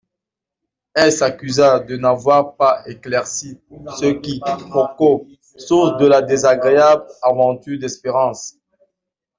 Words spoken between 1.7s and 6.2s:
de n'avoir pas éclairci ce quiproquo, source de